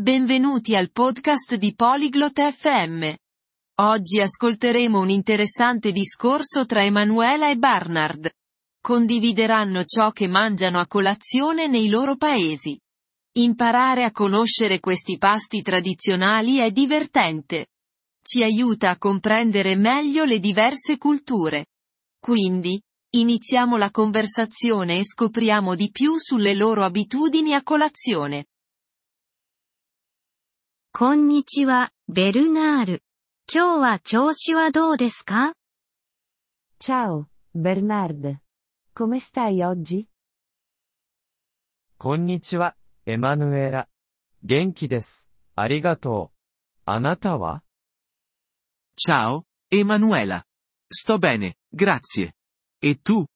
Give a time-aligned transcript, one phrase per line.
[0.00, 3.12] Benvenuti al podcast di Polyglot FM.
[3.82, 8.30] Oggi ascolteremo un interessante discorso tra Emanuela e Barnard.
[8.80, 12.80] Condivideranno ciò che mangiano a colazione nei loro paesi.
[13.32, 17.66] Imparare a conoscere questi pasti tradizionali è divertente.
[18.22, 21.66] Ci aiuta a comprendere meglio le diverse culture.
[22.18, 22.80] Quindi,
[23.16, 28.46] iniziamo la conversazione e scopriamo di più sulle loro abitudini a colazione.
[30.92, 33.02] こんにちは、ベルナール。
[33.50, 35.54] 今日は調子はどうですか
[36.80, 38.38] ？Ciao, Bernard.
[38.96, 40.06] Come stai oggi?
[41.96, 42.74] こんにちは、
[43.06, 43.88] エマヌエラ。
[44.42, 45.30] 元気です。
[45.54, 46.36] ありがとう。
[46.86, 47.62] あなたは
[48.98, 50.42] ？Ciao, Emanuela.
[50.92, 52.32] Sto bene, grazie.
[52.82, 53.26] E tu?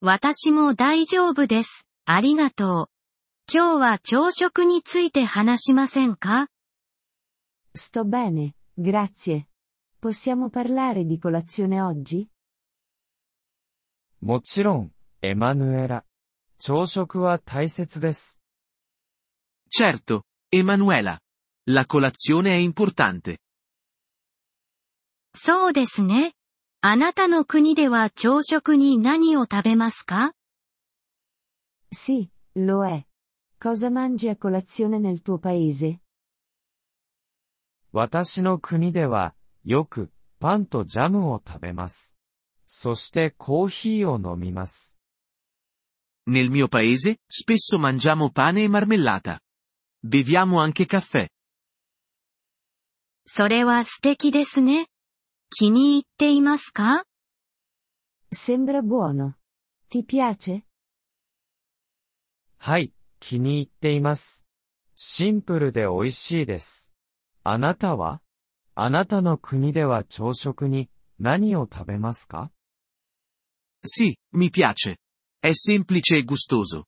[0.00, 1.88] 私も大丈夫です。
[2.04, 2.95] ありがとう。
[3.48, 6.48] 今日は朝食について話しませんか
[7.76, 9.46] Sto bene, grazie.
[10.00, 12.28] Possiamo parlare di colazione oggi?
[14.20, 16.04] もちろん、エマヌエラ。
[16.58, 18.40] 朝食は大切です。
[19.70, 21.20] Certo, Emanuela.
[21.68, 23.38] La colazione è importante.
[25.36, 26.32] そうですね。
[26.80, 30.32] あなたの国では朝食に何を食べますか
[31.94, 33.04] Sì, lo è.
[33.66, 35.98] Cosa mangi a colazione nel tuo paese?
[37.90, 42.16] 私の国では、よく、パンとジャムを食べます。
[42.68, 44.96] そしてコーヒーを飲みます。
[46.28, 49.40] Nel mio paese, spesso mangiamo pane e marmellata.
[50.00, 51.28] Beviamo anche caffè.
[53.24, 54.86] それは素敵ですね。
[55.50, 57.02] 気に入っていますか
[58.32, 59.34] Sembra buono.
[59.90, 60.62] Ti piace?
[62.58, 62.92] はい、
[63.28, 64.46] 気に入っています。
[64.94, 66.92] シンプルで美味しいです。
[67.42, 68.20] あなたは？
[68.76, 72.52] あなたの国では朝食に何を食べますか
[73.84, 74.98] ？Sì, mi piace.
[75.42, 76.84] È semplice e gustoso.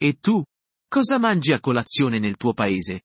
[0.00, 0.42] E tu?
[0.88, 3.02] Cosa mangi a colazione nel tuo paese?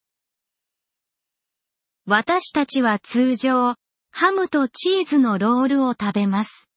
[2.05, 3.75] 私たちは通常、
[4.11, 6.69] ハムとチーズのロールを食べます。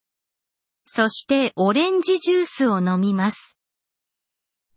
[0.87, 3.60] そしてオレンジジュースを飲みます。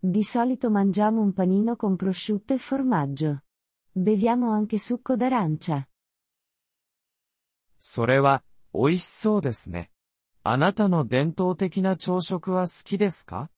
[0.02, 3.42] Di solito mangiamo un panino con prosciutto e formaggio.
[3.90, 5.88] Beviamo anche succo d'arancia.
[7.80, 8.42] それは、
[8.74, 9.90] 美味しそうですね。
[10.42, 13.50] あなたの伝統的な朝食は好きですか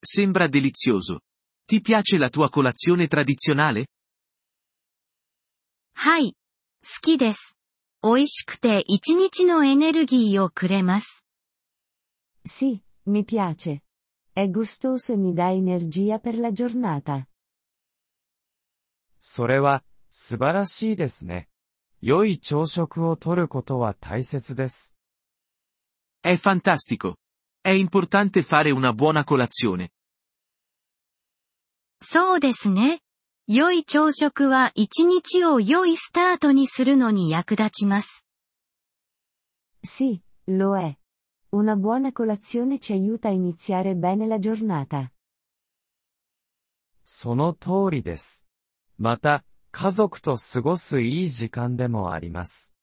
[0.00, 1.20] Sembra delizioso.
[1.66, 3.86] Ti piace la tua colazione tradizionale?
[5.94, 6.36] はい。
[6.82, 7.56] 好きです。
[8.02, 11.24] 美味しくて一日のエネルギーをくれます。
[12.46, 13.80] Sì, mi piace.
[14.35, 17.27] È gustoso e mi dà energia per la giornata.
[19.19, 21.49] それは、素晴らしいですね。
[22.01, 24.95] 良い朝食をとることは大切です。
[26.23, 27.17] È fantastico.
[27.61, 29.91] È importante fare una buona colazione.
[32.01, 33.01] そうですね。
[33.47, 38.25] 良い朝食は一日を良いスタートにするのに役立ちます。
[39.85, 41.02] Sì, lo è.
[41.52, 45.10] Una buona colazione ci aiuta a iniziare bene la giornata.
[47.04, 48.46] その通りです。
[48.98, 52.74] また、家族と過ごすいい時間でもあります。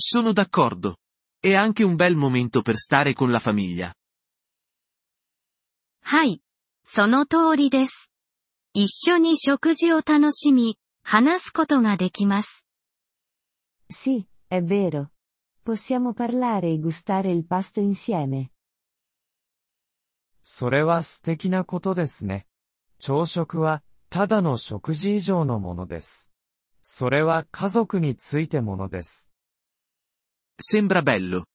[0.00, 0.96] Sono d'accordo.
[1.40, 3.92] È anche un bel momento per stare con la famiglia.
[6.00, 6.42] はい。
[6.84, 8.10] その通りです。
[8.72, 12.66] 一緒に食事を楽しみ、話すことができます。
[13.92, 15.08] Sì, è vero.
[15.68, 18.50] Possiamo parlare e gustare il pasto insieme.
[20.42, 22.46] それは素敵なことですね。
[22.98, 26.32] 朝食は、ただの食事以上のものです。
[26.82, 29.30] それは家族についてものです。
[30.60, 31.46] Sembra bello.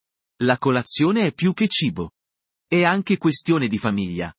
[0.42, 2.12] La colazione è più che cibo.
[2.68, 4.34] È anche questione di famiglia.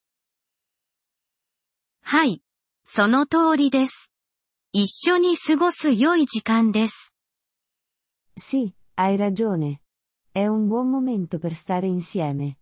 [2.03, 2.43] はい。
[2.85, 4.11] その通りです。
[4.73, 7.15] 一緒に過ごす良い時間です。
[8.37, 9.83] Sì, hai ragione.
[10.33, 12.59] È un buon momento per stare insieme.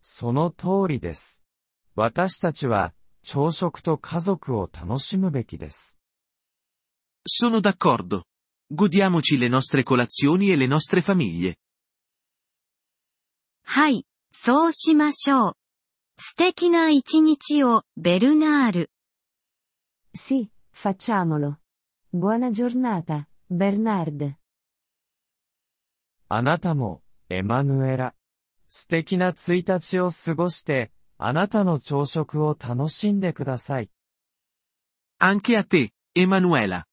[0.00, 1.44] その通りです。
[1.94, 5.98] 私たちは、朝食と家族を楽しむべきです。
[7.24, 8.24] Sono d'accordo.
[8.68, 11.56] Godiamoci le nostre colazioni e le nostre famiglie.
[13.64, 14.06] はい。
[14.32, 15.56] そうしましょう。
[16.16, 18.90] 素敵な一日を、ベルナール。
[20.14, 21.58] Sì, facciamolo.
[22.12, 24.35] Buona giornata, Bernard.
[26.27, 28.13] あなたも、エマヌエラ。
[28.67, 33.89] 素敵な1日を過ごして、あなたの朝食を楽しんでください。
[35.21, 36.83] Anche a te, Emanuela.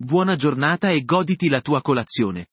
[0.00, 2.46] Buona giornata e goditi la tua colazione.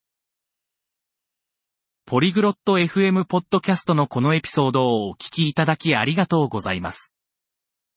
[2.06, 7.12] ポリグロット FM ポッドキャストのこのエピソードをお聞きいただきありがとうございます。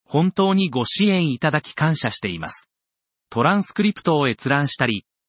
[0.04, 2.72] 本当にご支援いただき感謝しています。
[3.30, 5.06] トランスクリプトを閲覧したり、